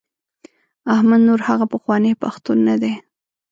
[0.93, 2.93] احمد نور هغه پخوانی پښتون نه دی.